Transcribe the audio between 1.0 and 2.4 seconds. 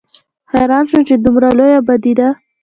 چې دومره لويه ابادي ده